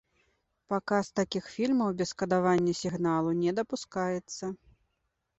Паказ 0.71 1.09
такіх 1.19 1.49
фільмаў 1.55 1.91
без 1.99 2.13
кадавання 2.21 2.73
сігналу 2.79 3.35
не 3.41 3.53
дапускаецца. 3.61 4.45